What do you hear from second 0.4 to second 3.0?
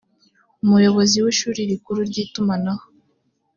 umuyobozi w ishuri rikuru ry itumanaho